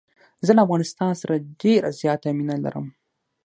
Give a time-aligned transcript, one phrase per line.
[0.45, 2.85] زه له افغانستان سره ډېره زیاته مینه لرم.